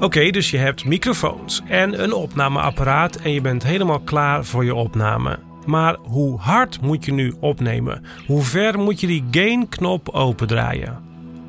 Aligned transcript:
Oké, 0.00 0.30
dus 0.30 0.50
je 0.50 0.58
hebt 0.58 0.84
microfoons 0.84 1.62
en 1.66 2.02
een 2.02 2.12
opnameapparaat 2.12 3.16
en 3.16 3.32
je 3.32 3.40
bent 3.40 3.62
helemaal 3.62 3.98
klaar 3.98 4.44
voor 4.44 4.64
je 4.64 4.74
opname. 4.74 5.38
Maar 5.66 5.96
hoe 6.02 6.38
hard 6.38 6.80
moet 6.80 7.04
je 7.04 7.12
nu 7.12 7.34
opnemen? 7.40 8.04
Hoe 8.26 8.42
ver 8.42 8.78
moet 8.78 9.00
je 9.00 9.06
die 9.06 9.24
gain-knop 9.30 10.08
opendraaien? 10.08 11.02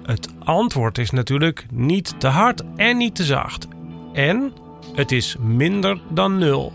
Het 0.04 0.30
antwoord 0.44 0.98
is 0.98 1.10
natuurlijk 1.10 1.66
niet 1.72 2.20
te 2.20 2.28
hard 2.28 2.64
en 2.76 2.98
niet 2.98 3.16
te 3.16 3.24
zacht. 3.24 3.68
En 4.14 4.54
het 4.96 5.12
is 5.12 5.36
minder 5.40 6.02
dan 6.10 6.38
nul. 6.38 6.74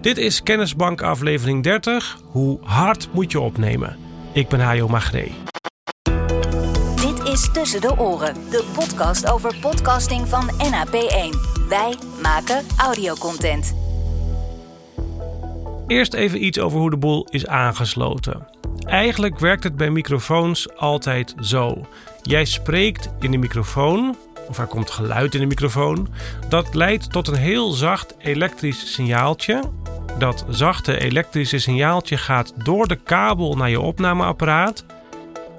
Dit 0.00 0.18
is 0.18 0.42
Kennisbank 0.42 1.02
aflevering 1.02 1.62
30. 1.62 2.18
Hoe 2.24 2.58
hard 2.62 3.08
moet 3.12 3.32
je 3.32 3.40
opnemen? 3.40 3.96
Ik 4.32 4.48
ben 4.48 4.60
Hajo 4.60 4.88
Magree. 4.88 5.51
Is 7.32 7.52
Tussen 7.52 7.80
de 7.80 7.98
Oren, 7.98 8.34
de 8.50 8.64
podcast 8.74 9.30
over 9.30 9.56
podcasting 9.60 10.28
van 10.28 10.50
NAP1. 10.50 11.38
Wij 11.68 11.94
maken 12.22 12.64
audiocontent. 12.76 13.74
Eerst 15.86 16.14
even 16.14 16.44
iets 16.44 16.58
over 16.58 16.78
hoe 16.78 16.90
de 16.90 16.96
boel 16.96 17.26
is 17.30 17.46
aangesloten. 17.46 18.48
Eigenlijk 18.86 19.38
werkt 19.38 19.64
het 19.64 19.76
bij 19.76 19.90
microfoons 19.90 20.76
altijd 20.76 21.34
zo. 21.40 21.86
Jij 22.22 22.44
spreekt 22.44 23.10
in 23.20 23.30
de 23.30 23.38
microfoon, 23.38 24.16
of 24.48 24.58
er 24.58 24.66
komt 24.66 24.90
geluid 24.90 25.34
in 25.34 25.40
de 25.40 25.46
microfoon. 25.46 26.08
Dat 26.48 26.74
leidt 26.74 27.12
tot 27.12 27.28
een 27.28 27.34
heel 27.34 27.70
zacht 27.70 28.14
elektrisch 28.18 28.92
signaaltje. 28.92 29.62
Dat 30.18 30.44
zachte 30.48 31.00
elektrische 31.00 31.58
signaaltje 31.58 32.16
gaat 32.16 32.52
door 32.64 32.88
de 32.88 32.96
kabel 32.96 33.56
naar 33.56 33.70
je 33.70 33.80
opnameapparaat. 33.80 34.84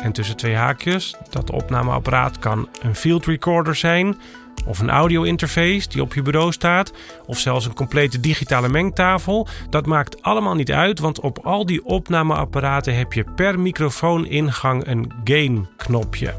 En 0.04 0.12
tussen 0.12 0.38
twee 0.38 0.56
haakjes, 0.56 1.16
dat 1.30 1.52
opnameapparaat 1.52 2.40
kan 2.40 2.70
een 2.82 2.96
field 2.96 3.26
recorder 3.26 3.76
zijn, 3.76 4.18
of 4.66 4.80
een 4.80 4.90
audio 4.90 5.24
interface 5.24 5.90
die 5.90 6.02
op 6.02 6.14
je 6.14 6.22
bureau 6.22 6.52
staat, 6.52 6.94
of 7.26 7.38
zelfs 7.40 7.66
een 7.66 7.74
complete 7.74 8.20
digitale 8.20 8.70
mengtafel. 8.70 9.48
Dat 9.70 9.86
maakt 9.86 10.22
allemaal 10.22 10.56
niet 10.56 10.72
uit, 10.72 11.00
want 11.00 11.20
op 11.20 11.40
al 11.40 11.66
die 11.66 11.86
opnameapparaten 11.86 12.96
heb 12.98 13.14
je 13.14 13.24
per 13.36 13.60
microfooningang 13.60 14.88
een 14.88 15.12
gain 15.24 15.68
knopje. 15.78 16.34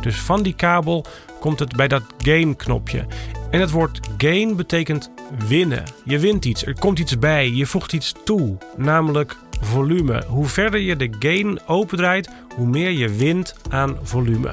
Dus 0.00 0.20
van 0.20 0.42
die 0.42 0.54
kabel 0.54 1.04
komt 1.40 1.58
het 1.58 1.76
bij 1.76 1.88
dat 1.88 2.02
gain 2.18 2.56
knopje. 2.56 3.06
En 3.50 3.60
het 3.60 3.70
woord 3.70 4.00
gain 4.18 4.56
betekent 4.56 5.10
winnen. 5.48 5.84
Je 6.04 6.18
wint 6.18 6.44
iets, 6.44 6.66
er 6.66 6.78
komt 6.78 6.98
iets 6.98 7.18
bij, 7.18 7.50
je 7.50 7.66
voegt 7.66 7.92
iets 7.92 8.14
toe, 8.24 8.58
namelijk 8.76 9.36
volume. 9.60 10.24
Hoe 10.26 10.46
verder 10.46 10.80
je 10.80 10.96
de 10.96 11.14
gain 11.18 11.60
opendraait, 11.66 12.30
hoe 12.56 12.66
meer 12.66 12.90
je 12.90 13.08
wint 13.08 13.54
aan 13.68 13.98
volume. 14.02 14.52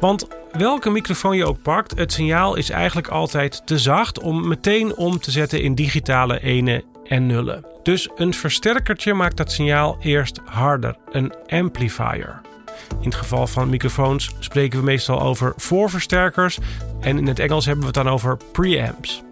Want 0.00 0.28
welke 0.52 0.90
microfoon 0.90 1.36
je 1.36 1.46
ook 1.46 1.62
pakt, 1.62 1.98
het 1.98 2.12
signaal 2.12 2.56
is 2.56 2.70
eigenlijk 2.70 3.08
altijd 3.08 3.62
te 3.64 3.78
zacht 3.78 4.20
om 4.20 4.48
meteen 4.48 4.96
om 4.96 5.18
te 5.18 5.30
zetten 5.30 5.62
in 5.62 5.74
digitale 5.74 6.40
enen 6.40 6.82
en 7.04 7.26
nullen. 7.26 7.64
Dus 7.82 8.08
een 8.16 8.34
versterkertje 8.34 9.14
maakt 9.14 9.36
dat 9.36 9.52
signaal 9.52 9.96
eerst 10.00 10.40
harder, 10.44 10.96
een 11.12 11.32
amplifier. 11.46 12.40
In 13.00 13.06
het 13.06 13.14
geval 13.14 13.46
van 13.46 13.68
microfoons 13.68 14.30
spreken 14.38 14.78
we 14.78 14.84
meestal 14.84 15.20
over 15.20 15.52
voorversterkers 15.56 16.58
en 17.00 17.18
in 17.18 17.26
het 17.26 17.38
Engels 17.38 17.64
hebben 17.64 17.84
we 17.84 17.90
het 17.90 18.04
dan 18.04 18.12
over 18.12 18.36
preamps. 18.52 19.22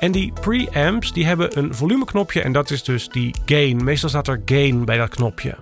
En 0.00 0.12
die 0.12 0.32
preamps 0.40 1.12
die 1.12 1.26
hebben 1.26 1.58
een 1.58 1.74
volumeknopje 1.74 2.42
en 2.42 2.52
dat 2.52 2.70
is 2.70 2.82
dus 2.82 3.08
die 3.08 3.34
gain. 3.46 3.84
Meestal 3.84 4.08
staat 4.08 4.28
er 4.28 4.42
gain 4.44 4.84
bij 4.84 4.96
dat 4.96 5.08
knopje. 5.08 5.56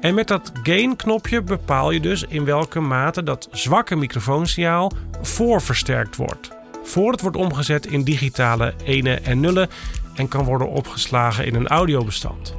En 0.00 0.14
met 0.14 0.28
dat 0.28 0.52
gain-knopje 0.62 1.42
bepaal 1.42 1.90
je 1.90 2.00
dus 2.00 2.24
in 2.28 2.44
welke 2.44 2.80
mate 2.80 3.22
dat 3.22 3.48
zwakke 3.50 3.96
microfoonsignaal 3.96 4.92
voorversterkt 5.22 6.16
wordt. 6.16 6.50
Voor 6.82 7.12
het 7.12 7.20
wordt 7.20 7.36
omgezet 7.36 7.86
in 7.86 8.02
digitale 8.02 8.74
enen 8.84 9.24
en 9.24 9.40
nullen 9.40 9.68
en 10.14 10.28
kan 10.28 10.44
worden 10.44 10.68
opgeslagen 10.68 11.46
in 11.46 11.54
een 11.54 11.68
audiobestand. 11.68 12.54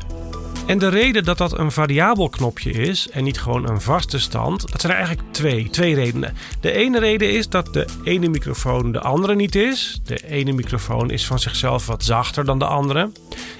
En 0.70 0.78
de 0.78 0.88
reden 0.88 1.23
dat 1.23 1.38
dat 1.38 1.58
een 1.58 1.71
variabel 1.71 2.30
knopje 2.30 2.71
is 2.71 3.10
en 3.10 3.23
niet 3.23 3.42
gewoon 3.42 3.70
een 3.70 3.82
vaste 3.82 4.20
stand, 4.20 4.71
dat 4.71 4.82
zijn 4.82 4.94
er 4.94 4.98
eigenlijk 4.99 5.33
twee. 5.33 5.70
Twee 5.70 5.95
redenen. 5.95 6.36
De 6.61 6.71
ene 6.71 6.99
reden 6.99 7.32
is 7.32 7.49
dat 7.49 7.73
de 7.73 7.86
ene 8.04 8.27
microfoon 8.27 8.92
de 8.92 8.99
andere 8.99 9.36
niet 9.36 9.55
is. 9.55 10.02
De 10.04 10.27
ene 10.27 10.52
microfoon 10.52 11.11
is 11.11 11.26
van 11.26 11.39
zichzelf 11.39 11.86
wat 11.86 12.04
zachter 12.04 12.45
dan 12.45 12.60
de 12.60 12.66
andere. 12.66 13.11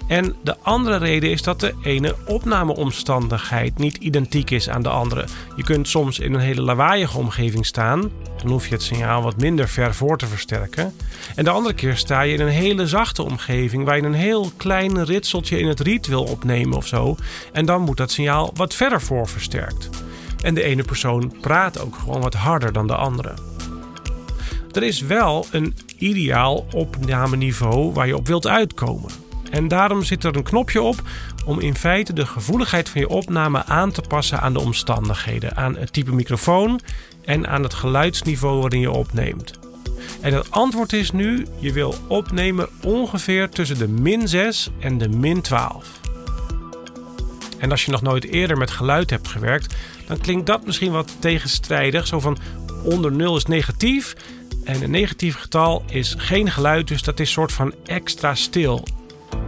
En 0.08 0.36
de 0.44 0.58
andere 0.58 0.98
reden 0.98 1.30
is 1.30 1.42
dat 1.42 1.60
de 1.60 1.74
ene 1.84 2.16
opnameomstandigheid 2.26 3.78
niet 3.78 3.98
identiek 3.98 4.50
is 4.50 4.70
aan 4.70 4.84
de 4.84 4.90
andere. 4.90 5.26
Je 5.56 5.64
kunt 5.64 5.88
soms 5.88 6.20
in 6.20 6.34
een 6.34 6.40
hele 6.40 6.62
lawaaiige 6.62 7.18
omgeving 7.18 7.66
staan. 7.66 8.12
Dan 8.42 8.52
hoef 8.52 8.68
je 8.68 8.74
het 8.74 8.84
signaal 8.84 9.22
wat 9.22 9.38
minder 9.38 9.70
ver 9.70 9.96
voor 9.96 10.18
te 10.18 10.28
versterken. 10.28 10.94
En 11.36 11.44
de 11.44 11.50
andere 11.50 11.76
keer 11.76 11.98
sta 11.98 12.22
je 12.22 12.34
in 12.34 12.42
een 12.42 12.48
hele 12.48 12.88
zachte 12.88 13.24
omgeving 13.24 13.86
waar 13.86 13.98
je 13.98 14.04
een 14.04 14.14
heel 14.14 14.52
klein 14.58 15.06
ritseltje 15.06 15.60
in 15.60 15.68
het 15.68 15.80
riet 15.80 16.08
wil 16.08 16.24
opnemen 16.24 16.78
of 16.78 16.88
zo. 16.88 16.99
En 17.52 17.66
dan 17.66 17.82
moet 17.82 17.98
dat 17.98 18.12
signaal 18.12 18.52
wat 18.54 18.74
verder 18.74 19.02
voor 19.02 19.28
versterkt. 19.28 19.90
En 20.44 20.54
de 20.54 20.64
ene 20.64 20.84
persoon 20.84 21.34
praat 21.42 21.80
ook 21.80 21.96
gewoon 21.96 22.22
wat 22.22 22.34
harder 22.34 22.74
dan 22.74 22.88
de 22.88 22.96
andere. 22.96 23.34
Er 24.72 24.84
is 24.84 25.02
wel 25.02 25.46
een 25.52 25.76
ideaal 25.98 26.66
opnameniveau 26.72 27.94
waar 27.94 28.08
je 28.08 28.18
op 28.18 28.28
wilt 28.28 28.48
uitkomen. 28.48 29.12
En 29.52 29.68
daarom 29.68 30.04
zit 30.04 30.24
er 30.24 30.36
een 30.36 30.44
knopje 30.44 30.82
op 30.82 31.02
om 31.46 31.60
in 31.60 31.76
feite 31.76 32.14
de 32.14 32.26
gevoeligheid 32.26 32.90
van 32.90 33.02
je 33.02 33.10
opname 33.10 33.66
aan 33.66 33.92
te 33.92 34.02
passen 34.02 34.40
aan 34.40 34.54
de 34.54 34.60
omstandigheden, 34.60 35.56
aan 35.56 35.76
het 35.76 35.94
type 35.94 36.14
microfoon 36.14 36.80
en 37.26 37.48
aan 37.48 37.64
het 37.64 37.74
geluidsniveau 37.74 38.60
waarin 38.60 38.80
je 38.80 38.92
opneemt. 38.92 39.60
En 40.22 40.34
het 40.34 40.52
antwoord 40.52 40.94
is 40.94 41.12
nu: 41.12 41.46
je 41.60 41.74
wil 41.74 41.96
opnemen 42.08 42.70
ongeveer 42.84 43.50
tussen 43.50 43.78
de 43.78 43.88
min 43.88 44.28
6 44.28 44.70
en 44.80 44.98
de 44.98 45.10
min 45.10 45.42
12. 45.42 46.00
En 47.60 47.72
als 47.72 47.86
je 47.86 47.92
nog 47.92 48.02
nooit 48.02 48.26
eerder 48.26 48.58
met 48.58 48.72
geluid 48.72 49.10
hebt 49.10 49.28
gewerkt, 49.28 49.76
dan 50.08 50.20
klinkt 50.20 50.46
dat 50.46 50.66
misschien 50.66 50.92
wat 50.92 51.16
tegenstrijdig. 51.20 52.08
Zo 52.08 52.20
van 52.20 52.38
onder 52.84 53.12
0 53.12 53.38
is 53.38 53.46
negatief 53.46 54.16
en 54.64 54.84
een 54.84 54.92
negatief 54.92 55.36
getal 55.36 55.84
is 55.90 56.16
geen 56.18 56.52
geluid, 56.52 56.88
dus 56.88 57.02
dat 57.02 57.20
is 57.20 57.32
soort 57.32 57.52
van 57.52 57.74
extra 57.86 58.36
stil. 58.36 58.84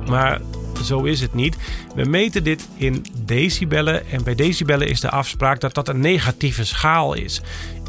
Maar 0.06 0.42
zo 0.84 1.04
is 1.04 1.22
het 1.22 1.34
niet. 1.34 1.58
We 1.96 2.04
meten 2.04 2.44
dit 2.44 2.68
in 2.76 3.06
decibellen 3.26 4.10
en 4.10 4.24
bij 4.24 4.36
decibellen 4.36 4.88
is 4.88 5.00
de 5.00 5.10
afspraak 5.10 5.60
dat 5.60 5.74
dat 5.74 5.88
een 5.88 6.00
negatieve 6.00 6.66
schaal 6.66 7.14
is. 7.14 7.42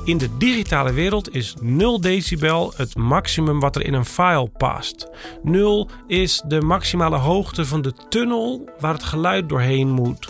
In 0.04 0.18
de 0.18 0.36
digitale 0.38 0.92
wereld 0.92 1.34
is 1.34 1.54
0 1.60 2.00
decibel 2.00 2.72
het 2.76 2.96
maximum 2.96 3.60
wat 3.60 3.76
er 3.76 3.84
in 3.84 3.94
een 3.94 4.04
file 4.04 4.48
past. 4.56 5.08
0 5.42 5.88
is 6.06 6.42
de 6.46 6.60
maximale 6.60 7.16
hoogte 7.16 7.66
van 7.66 7.82
de 7.82 7.92
tunnel 8.08 8.68
waar 8.80 8.92
het 8.92 9.02
geluid 9.02 9.48
doorheen 9.48 9.90
moet. 9.90 10.28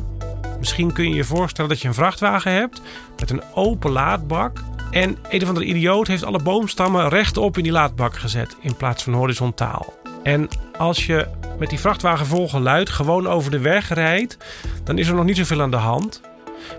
Misschien 0.58 0.92
kun 0.92 1.08
je 1.08 1.14
je 1.14 1.24
voorstellen 1.24 1.70
dat 1.70 1.80
je 1.80 1.88
een 1.88 1.94
vrachtwagen 1.94 2.52
hebt 2.52 2.82
met 3.18 3.30
een 3.30 3.42
open 3.54 3.90
laadbak. 3.90 4.58
En 4.90 5.18
een 5.28 5.42
of 5.42 5.48
andere 5.48 5.66
idioot 5.66 6.06
heeft 6.06 6.24
alle 6.24 6.42
boomstammen 6.42 7.08
rechtop 7.08 7.56
in 7.56 7.62
die 7.62 7.72
laadbak 7.72 8.16
gezet 8.16 8.56
in 8.60 8.76
plaats 8.76 9.02
van 9.02 9.12
horizontaal. 9.12 9.92
En 10.22 10.48
als 10.78 11.06
je 11.06 11.26
met 11.58 11.70
die 11.70 11.80
vrachtwagen 11.80 12.26
vol 12.26 12.48
geluid 12.48 12.90
gewoon 12.90 13.26
over 13.26 13.50
de 13.50 13.58
weg 13.58 13.88
rijdt, 13.88 14.36
dan 14.84 14.98
is 14.98 15.08
er 15.08 15.14
nog 15.14 15.24
niet 15.24 15.36
zoveel 15.36 15.62
aan 15.62 15.70
de 15.70 15.76
hand. 15.76 16.20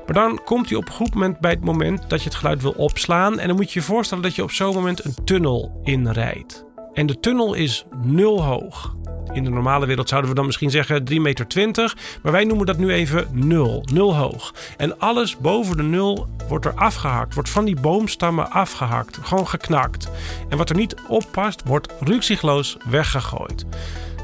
Maar 0.05 0.15
dan 0.15 0.39
komt 0.45 0.69
hij 0.69 0.77
op 0.77 0.87
een 0.87 0.93
goed 0.93 1.13
moment 1.13 1.39
bij 1.39 1.51
het 1.51 1.63
moment 1.63 2.09
dat 2.09 2.19
je 2.23 2.29
het 2.29 2.37
geluid 2.37 2.61
wil 2.61 2.73
opslaan. 2.77 3.39
En 3.39 3.47
dan 3.47 3.55
moet 3.55 3.71
je 3.71 3.79
je 3.79 3.85
voorstellen 3.85 4.23
dat 4.23 4.35
je 4.35 4.43
op 4.43 4.51
zo'n 4.51 4.73
moment 4.73 5.05
een 5.05 5.15
tunnel 5.23 5.79
inrijdt. 5.83 6.65
En 6.93 7.05
de 7.05 7.19
tunnel 7.19 7.53
is 7.53 7.85
nul 8.03 8.43
hoog. 8.43 8.95
In 9.33 9.43
de 9.43 9.49
normale 9.49 9.85
wereld 9.85 10.09
zouden 10.09 10.29
we 10.29 10.35
dan 10.35 10.45
misschien 10.45 10.69
zeggen 10.69 11.03
3,20 11.09 11.21
meter. 11.21 11.95
Maar 12.23 12.31
wij 12.31 12.43
noemen 12.43 12.65
dat 12.65 12.77
nu 12.77 12.91
even 12.91 13.27
0. 13.31 13.85
0 13.93 14.15
hoog. 14.15 14.53
En 14.77 14.99
alles 14.99 15.37
boven 15.37 15.77
de 15.77 15.83
0 15.83 16.27
wordt 16.47 16.65
er 16.65 16.73
afgehakt. 16.73 17.33
Wordt 17.33 17.49
van 17.49 17.65
die 17.65 17.79
boomstammen 17.79 18.51
afgehakt. 18.51 19.17
Gewoon 19.21 19.47
geknakt. 19.47 20.09
En 20.49 20.57
wat 20.57 20.69
er 20.69 20.75
niet 20.75 20.95
op 21.07 21.25
past, 21.31 21.61
wordt 21.65 21.93
rukzichtloos 21.99 22.77
weggegooid. 22.89 23.65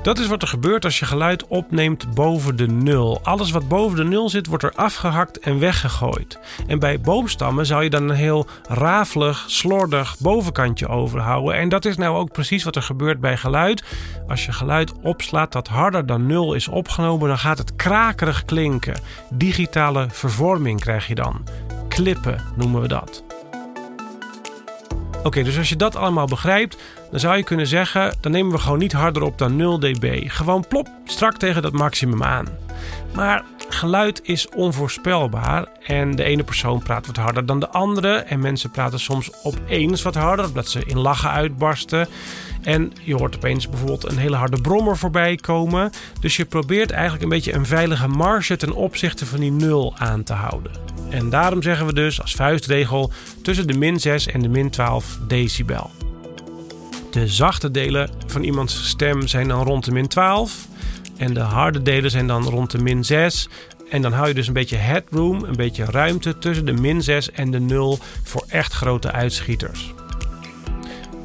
Dat 0.01 0.19
is 0.19 0.27
wat 0.27 0.41
er 0.41 0.47
gebeurt 0.47 0.85
als 0.85 0.99
je 0.99 1.05
geluid 1.05 1.47
opneemt 1.47 2.13
boven 2.13 2.55
de 2.55 2.67
nul. 2.67 3.19
Alles 3.23 3.51
wat 3.51 3.67
boven 3.67 3.97
de 3.97 4.03
nul 4.03 4.29
zit, 4.29 4.47
wordt 4.47 4.63
er 4.63 4.73
afgehakt 4.75 5.39
en 5.39 5.59
weggegooid. 5.59 6.39
En 6.67 6.79
bij 6.79 7.01
boomstammen 7.01 7.65
zou 7.65 7.83
je 7.83 7.89
dan 7.89 8.09
een 8.09 8.15
heel 8.15 8.47
rafelig, 8.67 9.43
slordig 9.47 10.15
bovenkantje 10.19 10.87
overhouden. 10.87 11.55
En 11.55 11.69
dat 11.69 11.85
is 11.85 11.97
nou 11.97 12.17
ook 12.17 12.31
precies 12.31 12.63
wat 12.63 12.75
er 12.75 12.81
gebeurt 12.81 13.19
bij 13.19 13.37
geluid. 13.37 13.83
Als 14.27 14.45
je 14.45 14.51
geluid 14.51 14.93
opslaat 15.01 15.51
dat 15.51 15.67
harder 15.67 16.05
dan 16.05 16.25
nul 16.25 16.53
is 16.53 16.67
opgenomen, 16.67 17.27
dan 17.27 17.37
gaat 17.37 17.57
het 17.57 17.75
krakerig 17.75 18.45
klinken. 18.45 18.99
Digitale 19.29 20.07
vervorming 20.09 20.79
krijg 20.79 21.07
je 21.07 21.15
dan. 21.15 21.43
Klippen 21.87 22.43
noemen 22.55 22.81
we 22.81 22.87
dat. 22.87 23.28
Oké, 25.24 25.44
dus 25.44 25.57
als 25.57 25.69
je 25.69 25.75
dat 25.75 25.95
allemaal 25.95 26.25
begrijpt, 26.25 26.77
dan 27.12 27.19
zou 27.19 27.38
je 27.38 27.44
kunnen 27.44 27.68
zeggen: 27.68 28.13
dan 28.19 28.31
nemen 28.31 28.51
we 28.51 28.57
gewoon 28.57 28.80
niet 28.80 28.92
harder 28.92 29.21
op 29.21 29.38
dan 29.38 29.56
0 29.56 29.80
dB. 29.80 30.24
Gewoon 30.27 30.68
plop 30.68 30.88
strak 31.06 31.38
tegen 31.38 31.62
dat 31.62 31.74
maximum 31.74 32.24
aan. 32.24 32.48
Maar 33.13 33.43
geluid 33.69 34.21
is 34.23 34.49
onvoorspelbaar 34.49 35.65
en 35.85 36.15
de 36.15 36.23
ene 36.23 36.43
persoon 36.43 36.83
praat 36.83 37.07
wat 37.07 37.15
harder 37.15 37.45
dan 37.45 37.59
de 37.59 37.69
andere. 37.69 38.13
En 38.13 38.39
mensen 38.39 38.71
praten 38.71 38.99
soms 38.99 39.29
opeens 39.43 40.01
wat 40.01 40.15
harder, 40.15 40.45
omdat 40.45 40.69
ze 40.69 40.83
in 40.85 40.99
lachen 40.99 41.29
uitbarsten. 41.29 42.07
En 42.61 42.93
je 43.03 43.15
hoort 43.15 43.35
opeens 43.35 43.69
bijvoorbeeld 43.69 44.11
een 44.11 44.17
hele 44.17 44.35
harde 44.35 44.61
brommer 44.61 44.97
voorbij 44.97 45.35
komen. 45.35 45.91
Dus 46.19 46.35
je 46.35 46.45
probeert 46.45 46.91
eigenlijk 46.91 47.23
een 47.23 47.29
beetje 47.29 47.53
een 47.53 47.65
veilige 47.65 48.07
marge 48.07 48.55
ten 48.55 48.73
opzichte 48.73 49.25
van 49.25 49.39
die 49.39 49.51
nul 49.51 49.93
aan 49.97 50.23
te 50.23 50.33
houden. 50.33 50.71
En 51.09 51.29
daarom 51.29 51.61
zeggen 51.61 51.85
we 51.85 51.93
dus 51.93 52.21
als 52.21 52.33
vuistregel 52.33 53.11
tussen 53.43 53.67
de 53.67 53.77
min 53.77 53.99
6 53.99 54.27
en 54.27 54.41
de 54.41 54.49
min 54.49 54.69
12 54.69 55.17
decibel. 55.27 55.91
De 57.11 57.27
zachte 57.27 57.71
delen 57.71 58.09
van 58.27 58.43
iemands 58.43 58.87
stem 58.87 59.27
zijn 59.27 59.47
dan 59.47 59.63
rond 59.63 59.85
de 59.85 59.91
min 59.91 60.07
12. 60.07 60.67
En 61.19 61.33
de 61.33 61.39
harde 61.39 61.81
delen 61.81 62.12
zijn 62.12 62.27
dan 62.27 62.44
rond 62.44 62.71
de 62.71 62.77
min 62.77 63.04
6. 63.04 63.50
En 63.89 64.01
dan 64.01 64.12
hou 64.12 64.27
je 64.27 64.33
dus 64.33 64.48
een 64.48 64.54
beetje 64.54 64.75
headroom, 64.75 65.44
een 65.44 65.56
beetje 65.56 65.86
ruimte 65.86 66.38
tussen 66.38 66.66
de 66.66 66.74
min 66.74 67.01
6 67.01 67.31
en 67.31 67.51
de 67.51 67.60
0 67.60 68.00
voor 68.24 68.45
echt 68.48 68.74
grote 68.74 69.12
uitschieters. 69.12 69.94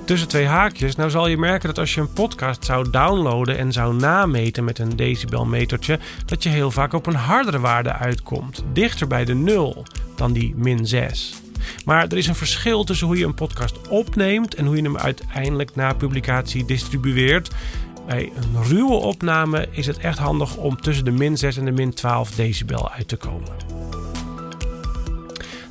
Tussen 0.06 0.28
twee 0.28 0.46
haakjes, 0.46 0.96
nou 0.96 1.10
zal 1.10 1.26
je 1.26 1.36
merken 1.36 1.68
dat 1.68 1.78
als 1.78 1.94
je 1.94 2.00
een 2.00 2.12
podcast 2.12 2.64
zou 2.64 2.90
downloaden 2.90 3.58
en 3.58 3.72
zou 3.72 3.94
nameten 3.94 4.64
met 4.64 4.78
een 4.78 4.96
decibelmetertje, 4.96 5.98
dat 6.26 6.42
je 6.42 6.48
heel 6.48 6.70
vaak 6.70 6.92
op 6.92 7.06
een 7.06 7.14
hardere 7.14 7.60
waarde 7.60 7.92
uitkomt, 7.92 8.64
dichter 8.72 9.06
bij 9.06 9.24
de 9.24 9.34
0 9.34 9.86
dan 10.16 10.32
die 10.32 10.54
min 10.56 10.86
6. 10.86 11.34
Maar 11.84 12.06
er 12.06 12.16
is 12.16 12.26
een 12.26 12.34
verschil 12.34 12.84
tussen 12.84 13.06
hoe 13.06 13.18
je 13.18 13.24
een 13.24 13.34
podcast 13.34 13.88
opneemt 13.88 14.54
en 14.54 14.66
hoe 14.66 14.76
je 14.76 14.82
hem 14.82 14.96
uiteindelijk 14.96 15.74
na 15.74 15.92
publicatie 15.92 16.64
distribueert. 16.64 17.50
Bij 18.06 18.32
een 18.34 18.64
ruwe 18.64 18.94
opname 18.94 19.68
is 19.70 19.86
het 19.86 19.98
echt 19.98 20.18
handig 20.18 20.56
om 20.56 20.80
tussen 20.80 21.04
de 21.04 21.10
min 21.10 21.36
6 21.36 21.56
en 21.56 21.64
de 21.64 21.72
min 21.72 21.94
12 21.94 22.30
decibel 22.30 22.90
uit 22.90 23.08
te 23.08 23.16
komen. 23.16 23.52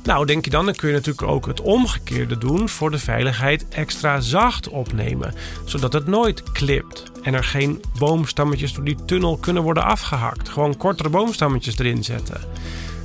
Nou, 0.04 0.26
denk 0.26 0.44
je 0.44 0.50
dan, 0.50 0.64
dan 0.64 0.74
kun 0.74 0.88
je 0.88 0.94
natuurlijk 0.94 1.28
ook 1.28 1.46
het 1.46 1.60
omgekeerde 1.60 2.38
doen 2.38 2.68
voor 2.68 2.90
de 2.90 2.98
veiligheid 2.98 3.68
extra 3.68 4.20
zacht 4.20 4.68
opnemen, 4.68 5.34
zodat 5.64 5.92
het 5.92 6.06
nooit 6.06 6.52
klipt 6.52 7.02
en 7.22 7.34
er 7.34 7.44
geen 7.44 7.82
boomstammetjes 7.98 8.72
door 8.72 8.84
die 8.84 9.04
tunnel 9.04 9.36
kunnen 9.36 9.62
worden 9.62 9.84
afgehakt. 9.84 10.48
Gewoon 10.48 10.76
kortere 10.76 11.08
boomstammetjes 11.08 11.78
erin 11.78 12.04
zetten. 12.04 12.40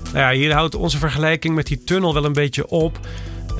Nou 0.04 0.18
ja, 0.18 0.32
hier 0.32 0.54
houdt 0.54 0.76
onze 0.76 0.98
vergelijking 0.98 1.56
met 1.56 1.68
die 1.68 1.84
tunnel 1.84 2.14
wel 2.14 2.26
een 2.26 2.34
beetje 2.34 2.68
op. 2.68 3.00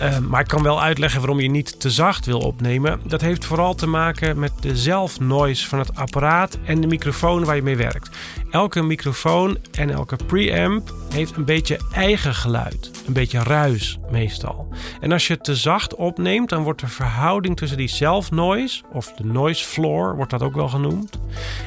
Uh, 0.02 0.18
maar 0.18 0.42
ik 0.42 0.48
kan 0.48 0.64
wel 0.64 0.82
uitleggen 0.82 1.20
waarom 1.20 1.40
je 1.40 1.50
niet 1.50 1.80
te 1.80 1.90
zacht 1.90 2.26
wil 2.26 2.40
opnemen. 2.40 3.02
Dat 3.04 3.22
heeft 3.22 3.46
vooral 3.46 3.76
te 3.76 3.88
maken 3.88 4.40
met 4.40 4.52
de 4.60 4.78
zelfnoise 4.78 5.68
van 5.68 5.80
het 5.80 5.96
apparaat 5.96 6.58
en 6.66 6.82
de 6.82 6.88
microfoon 6.88 7.46
waar 7.46 7.56
je 7.56 7.62
mee 7.62 7.78
werkt. 7.78 8.10
Elke 8.52 8.82
microfoon 8.82 9.58
en 9.72 9.90
elke 9.90 10.16
preamp 10.26 10.94
heeft 11.14 11.36
een 11.36 11.46
beetje 11.46 11.80
eigen 11.92 12.36
geluid. 12.36 12.92
Een 13.08 13.14
beetje 13.14 13.44
ruis 13.44 13.98
meestal. 14.12 14.68
En 15.00 15.12
als 15.12 15.28
je 15.28 15.34
het 15.34 15.44
te 15.44 15.56
zacht 15.56 15.96
opneemt, 15.96 16.50
dan 16.50 16.64
wordt 16.64 16.80
de 16.80 16.88
verhouding 16.88 17.58
tussen 17.58 17.78
die 17.78 17.88
zelfnoise, 17.88 18.84
of 18.92 19.14
de 19.14 19.26
noise 19.26 19.66
floor 19.66 20.16
wordt 20.16 20.32
dat 20.32 20.42
ook 20.42 20.56
wel 20.56 20.70
genoemd, 20.70 21.20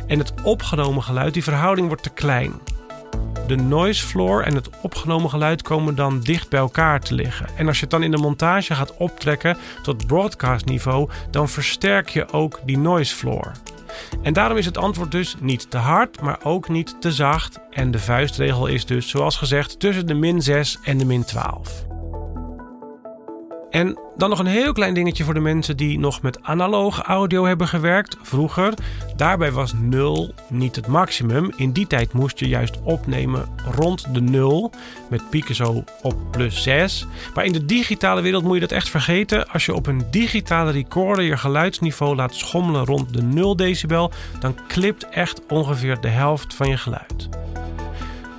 en 0.06 0.18
het 0.18 0.32
opgenomen 0.42 1.02
geluid, 1.02 1.34
die 1.34 1.42
verhouding 1.42 1.86
wordt 1.86 2.02
te 2.02 2.10
klein. 2.10 2.52
De 3.46 3.56
noise 3.56 4.06
floor 4.06 4.42
en 4.42 4.54
het 4.54 4.70
opgenomen 4.82 5.30
geluid 5.30 5.62
komen 5.62 5.94
dan 5.94 6.20
dicht 6.20 6.48
bij 6.48 6.60
elkaar 6.60 7.00
te 7.00 7.14
liggen. 7.14 7.46
En 7.56 7.66
als 7.66 7.76
je 7.76 7.82
het 7.82 7.90
dan 7.90 8.02
in 8.02 8.10
de 8.10 8.16
montage 8.16 8.74
gaat 8.74 8.96
optrekken 8.96 9.56
tot 9.82 10.06
broadcast 10.06 10.64
niveau, 10.64 11.10
dan 11.30 11.48
versterk 11.48 12.08
je 12.08 12.32
ook 12.32 12.60
die 12.64 12.78
noise 12.78 13.14
floor. 13.14 13.52
En 14.22 14.32
daarom 14.32 14.56
is 14.56 14.66
het 14.66 14.78
antwoord 14.78 15.10
dus 15.10 15.36
niet 15.40 15.70
te 15.70 15.78
hard, 15.78 16.20
maar 16.20 16.38
ook 16.42 16.68
niet 16.68 16.96
te 17.00 17.12
zacht. 17.12 17.58
En 17.70 17.90
de 17.90 17.98
vuistregel 17.98 18.66
is 18.66 18.86
dus, 18.86 19.08
zoals 19.08 19.36
gezegd, 19.36 19.80
tussen 19.80 20.06
de 20.06 20.14
min 20.14 20.42
6 20.42 20.78
en 20.84 20.98
de 20.98 21.04
min 21.04 21.24
12. 21.24 21.91
En 23.72 23.98
dan 24.16 24.28
nog 24.28 24.38
een 24.38 24.46
heel 24.46 24.72
klein 24.72 24.94
dingetje 24.94 25.24
voor 25.24 25.34
de 25.34 25.40
mensen 25.40 25.76
die 25.76 25.98
nog 25.98 26.22
met 26.22 26.42
analoog 26.42 27.02
audio 27.02 27.44
hebben 27.44 27.68
gewerkt 27.68 28.16
vroeger. 28.22 28.74
Daarbij 29.16 29.52
was 29.52 29.72
0 29.76 30.34
niet 30.48 30.76
het 30.76 30.86
maximum. 30.86 31.52
In 31.56 31.72
die 31.72 31.86
tijd 31.86 32.12
moest 32.12 32.38
je 32.38 32.48
juist 32.48 32.80
opnemen 32.82 33.48
rond 33.74 34.14
de 34.14 34.20
0 34.20 34.72
met 35.10 35.30
pieken 35.30 35.54
zo 35.54 35.84
op 36.02 36.16
plus 36.30 36.62
6. 36.62 37.06
Maar 37.34 37.44
in 37.44 37.52
de 37.52 37.64
digitale 37.64 38.20
wereld 38.20 38.44
moet 38.44 38.54
je 38.54 38.60
dat 38.60 38.72
echt 38.72 38.88
vergeten. 38.88 39.48
Als 39.48 39.66
je 39.66 39.74
op 39.74 39.86
een 39.86 40.04
digitale 40.10 40.70
recorder 40.70 41.24
je 41.24 41.36
geluidsniveau 41.36 42.16
laat 42.16 42.34
schommelen 42.34 42.84
rond 42.84 43.14
de 43.14 43.22
0 43.22 43.56
decibel, 43.56 44.10
dan 44.40 44.56
klipt 44.66 45.08
echt 45.08 45.40
ongeveer 45.48 46.00
de 46.00 46.08
helft 46.08 46.54
van 46.54 46.68
je 46.68 46.76
geluid. 46.76 47.28